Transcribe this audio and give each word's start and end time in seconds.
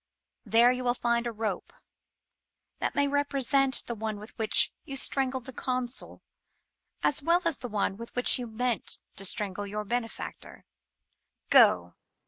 There 0.47 0.71
you 0.71 0.83
will 0.83 0.95
find 0.95 1.27
a 1.27 1.31
rope 1.31 1.71
that 2.79 2.95
may 2.95 3.07
represent 3.07 3.83
the 3.85 3.93
one 3.93 4.17
with 4.17 4.35
which 4.35 4.73
you 4.83 4.95
strangled 4.95 5.45
the 5.45 5.53
Consul 5.53 6.23
as 7.03 7.21
well 7.21 7.43
as 7.45 7.59
the 7.59 7.69
one 7.69 7.97
with 7.97 8.15
which 8.15 8.39
you 8.39 8.47
meant 8.47 8.97
to 9.17 9.25
strangle 9.25 9.67
your 9.67 9.85
benefactor 9.85 10.65
Go 11.51 11.93